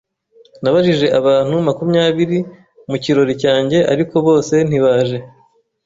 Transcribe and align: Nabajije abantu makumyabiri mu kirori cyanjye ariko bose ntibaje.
Nabajije 0.61 1.07
abantu 1.19 1.55
makumyabiri 1.67 2.39
mu 2.89 2.95
kirori 3.03 3.33
cyanjye 3.41 3.77
ariko 3.93 4.15
bose 4.27 4.53
ntibaje. 4.67 5.17